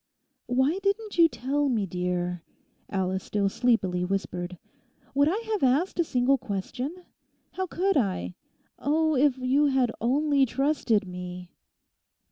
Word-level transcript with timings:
'Why 0.47 0.79
didn't 0.79 1.19
you 1.19 1.27
tell 1.29 1.69
me, 1.69 1.85
dear?' 1.85 2.41
Alice 2.89 3.23
still 3.23 3.49
sleepily 3.49 4.03
whispered. 4.03 4.57
'Would 5.13 5.29
I 5.29 5.37
have 5.51 5.61
asked 5.61 5.99
a 5.99 6.03
single 6.03 6.39
question? 6.39 7.05
How 7.51 7.67
could 7.67 7.95
I? 7.97 8.33
Oh, 8.79 9.15
if 9.15 9.37
you 9.37 9.67
had 9.67 9.91
only 10.01 10.47
trusted 10.47 11.05
me! 11.05 11.51